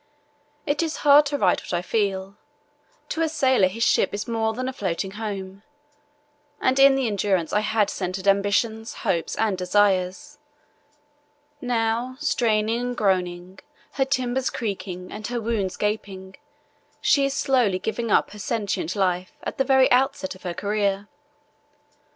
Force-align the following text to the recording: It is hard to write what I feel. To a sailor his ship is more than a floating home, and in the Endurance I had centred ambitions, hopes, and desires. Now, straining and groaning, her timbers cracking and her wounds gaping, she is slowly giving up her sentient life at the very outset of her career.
It 0.65 0.81
is 0.81 0.97
hard 1.05 1.27
to 1.27 1.37
write 1.37 1.61
what 1.61 1.73
I 1.75 1.83
feel. 1.83 2.35
To 3.09 3.21
a 3.21 3.29
sailor 3.29 3.67
his 3.67 3.83
ship 3.83 4.15
is 4.15 4.27
more 4.27 4.51
than 4.51 4.67
a 4.67 4.73
floating 4.73 5.11
home, 5.11 5.61
and 6.59 6.79
in 6.79 6.95
the 6.95 7.05
Endurance 7.05 7.53
I 7.53 7.59
had 7.59 7.87
centred 7.87 8.27
ambitions, 8.27 8.93
hopes, 9.05 9.35
and 9.35 9.55
desires. 9.55 10.39
Now, 11.61 12.15
straining 12.19 12.79
and 12.81 12.97
groaning, 12.97 13.59
her 13.91 14.05
timbers 14.05 14.49
cracking 14.49 15.11
and 15.11 15.27
her 15.27 15.39
wounds 15.39 15.77
gaping, 15.77 16.35
she 16.99 17.23
is 17.25 17.35
slowly 17.35 17.77
giving 17.77 18.09
up 18.09 18.31
her 18.31 18.39
sentient 18.39 18.95
life 18.95 19.33
at 19.43 19.59
the 19.59 19.63
very 19.63 19.91
outset 19.91 20.33
of 20.33 20.41
her 20.41 20.55
career. 20.55 21.09